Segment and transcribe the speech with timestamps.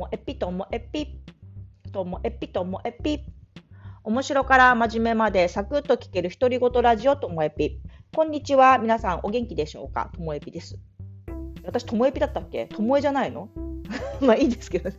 [0.00, 1.20] もエピともエピ
[1.92, 3.22] ともエピともエピ。
[4.02, 7.82] 面白から真面目までサクッと聞ける独り言ラジオともエピ。
[8.16, 8.78] こんにちは。
[8.78, 10.10] 皆さんお元気でしょうか？
[10.14, 10.78] ともエピです。
[11.66, 12.64] 私ともエピだったっけ？
[12.64, 13.50] ともえじゃないの？
[14.22, 14.96] まあいいですけどね。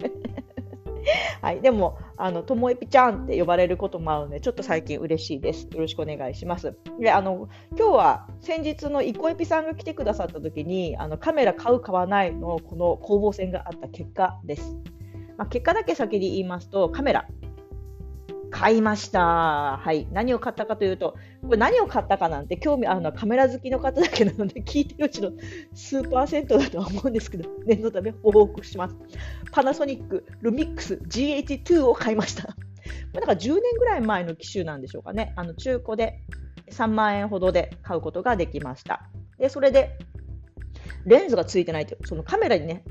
[1.42, 5.68] はい、でも、あの、ともえぴちゃんって呼ばれることもあるので、ちょっと最近嬉しいです。
[5.72, 6.76] よろしくお願いします。
[7.00, 14.76] で、あの、今日は先日のいこえぴさんが来てくださった時に、あの、カメラ買う買わないのこの攻防戦があった結果です。
[15.38, 17.28] まあ、結果だけ先に言いますと、カメラ、
[18.52, 19.78] 買いました。
[19.78, 20.08] はい。
[20.12, 25.32] 何を買ったかというと、これ何を買ったかなんて興味あるのはカメラ好きの方だけなので、 聞いてるうちの
[25.74, 28.96] 数パーセントだとは思うんですけど、 念のため報告します。
[29.52, 32.44] パナソニックルミックス GH2 を買いました。
[32.44, 32.54] こ
[33.16, 35.34] れなんか10年ぐらい前の機種なんでしょうかね。
[35.38, 36.20] あの中古で
[36.70, 39.10] 3万円ほどで買うことができました。
[39.38, 39.98] で、それで
[41.06, 42.84] レンズがついてないと、そのカメラにね、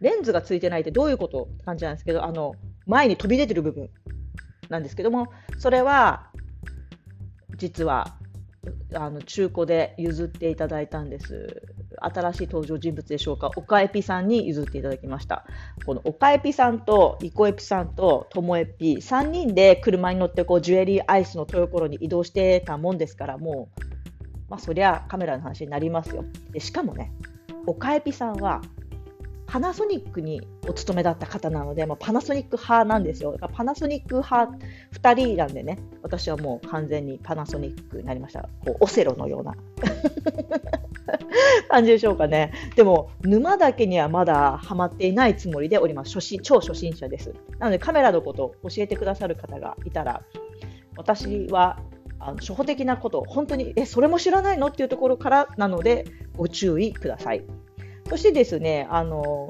[0.00, 1.44] レンズがついてないってどういうこと？
[1.44, 2.54] って感じなんですけど、あの
[2.86, 3.88] 前に飛び出てる部分、
[4.68, 6.30] なんですけどもそれは
[7.56, 8.16] 実は
[8.94, 11.62] あの中古で譲っていただいたんです。
[12.00, 13.50] 新しい登場人物でしょうか。
[13.56, 15.44] 岡エピさんに譲っていただきました。
[15.84, 23.80] この岡エピさんとイコエピさんとともエピ3人で車に乗ってこうジュエリーアイスの豊頃に移動してたもんですからもう、
[24.48, 26.24] まあ、そりゃカメラの話になりますよ。
[26.50, 27.12] でしかもね
[27.66, 28.60] 岡エピさんは
[29.46, 33.36] パナソニックにお勤めだった方なので、まあ、パナソニック派なんですよ。
[33.52, 34.52] パナソニック派
[34.92, 38.42] 2人なんでね、私はもう完全にパナソニックになりました。
[38.64, 39.54] こうオセロのような
[41.68, 42.52] 感じでしょうかね。
[42.76, 46.14] でも、沼だけにはまだハマっていないつもりでおります。
[46.14, 47.34] 初心超初心者です。
[47.58, 50.22] なので、カメラのことを教えてくださる方がいたら、
[50.96, 51.78] 私は
[52.18, 54.68] あの初歩的なこと、本当に、え、それも知らないの？
[54.68, 57.44] っていうところからなので、ご注意ください。
[58.08, 59.48] そしてですね、あの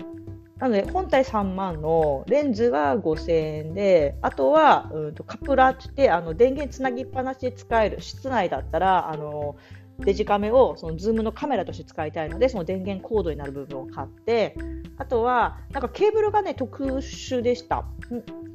[0.59, 9.57] なので本体3万のレンズは5000円で、あとは、うんとカプラってってあの電源つなぎっぱなしで使える室内だったらあの
[10.01, 14.57] デジカメをそのズームのカメラとして使いたいのでその電源コードになる部分を買って
[14.97, 17.85] あとはなんかケーブルがね特殊でした。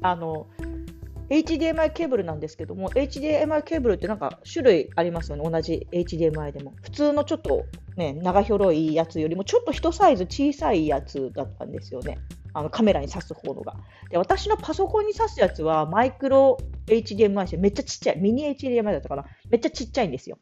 [0.02, 0.46] あの
[1.28, 7.66] HDMI ケーブルなんですけども HDMI ケーブルってなんか種類ありますよね同じ HDMI でも普通のちょっと
[8.00, 12.18] ね長広いやつよりもちょっと一サイズ小さいやつだったんですよね。
[12.52, 13.76] あのカメラに挿す方のが。
[14.10, 18.18] で私のパソコンに挿すやつはマイクロ HDMI してめっちゃちっちゃい。
[18.18, 19.24] ミニ HDMI だったかな。
[19.50, 20.38] めっちゃちっちゃいんですよ。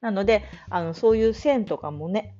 [0.00, 2.36] なのであのそういう線とかもね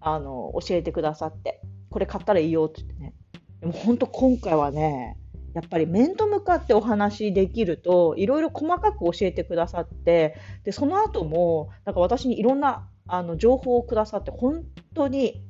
[0.00, 3.14] あの教えてくださってこれ買ったらいいよって言ってね。
[3.60, 5.16] でも本当今回はね
[5.54, 14.64] やっぱり面と向かってお話できるといろいろ細かく教えてくださってでその後もなんか私にいろんなあの情報をくださって本
[14.94, 15.42] 当に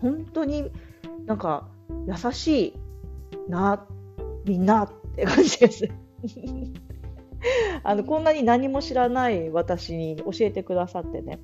[0.00, 0.70] 本当に
[1.24, 1.68] なんか
[2.06, 2.74] 優しい
[3.48, 3.86] な
[4.44, 5.88] みんなって感じです。
[7.84, 11.40] あのこんなに何も知らない私に教えてくださってね。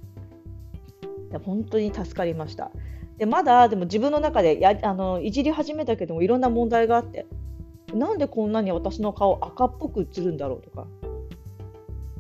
[1.45, 2.71] 本当に助かりました。
[3.19, 7.27] でまだでも自分の中でやあのいじり始めたけどもいろんな問題があって
[7.95, 10.87] なんでこんなに私の顔赤っぽく映るんだろうとか。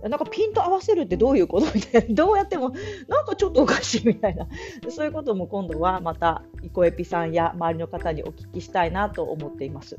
[0.09, 2.73] なんかピント合わせるってどういうことみたいなどうやっても
[3.09, 4.47] なんかちょっとおかしいみたいな
[4.89, 9.99] そういうことも今度はまたイコエピさんや周りの方にお聞きしたいなと思っています。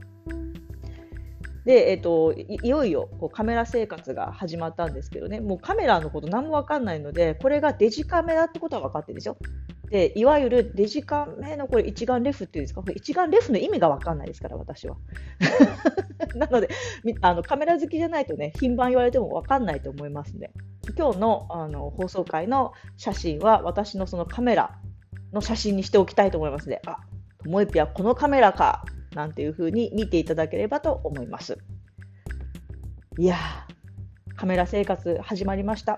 [1.65, 9.37] で、えっと、いよいよこうカメラ生活が始まったんですけどね、もうカメラのこと何も分かんないので、これがデジカメだってことは分かってるでしょ。
[9.89, 14.97] で、いわゆるデジカメのこれ一眼レフっていうんですか、これ一眼レフの意味が分かんないですから、私は。
[16.35, 16.69] なので
[17.21, 20.51] あの、カメラ好きじゃないとね、品番言われても分かんないと思いますね。
[20.97, 24.75] 今日のあの放送回の写真は、私のそのカメラ
[25.31, 26.97] の写真にしておきたいと思いますので、あ、
[27.43, 31.57] ともえぴはこのカメラか、なんていう風に見ていただければと思います。
[33.17, 35.97] いやー、カメラ生活始まりました。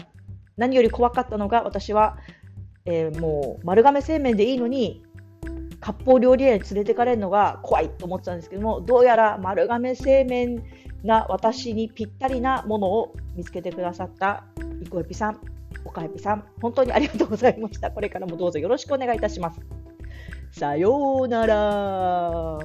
[0.58, 2.18] 何より怖かったのが私は、
[2.86, 5.04] えー、もう丸亀製麺でいいのに
[5.82, 10.64] 割烹料理屋に連れてかれるのが怖いと思ってたんですけどもどうやら丸亀製麺
[11.06, 14.46] が私にぴったりなものを見つけてくださった
[14.82, 15.40] イコエピさん、
[15.84, 17.92] オカエピさん、本当にありがとうございました。
[17.92, 19.60] これからもどうぞよろしくお願いいたします。
[20.58, 22.60] さようなら。